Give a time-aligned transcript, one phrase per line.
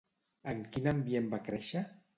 [0.53, 1.87] En quin ambient va créixer?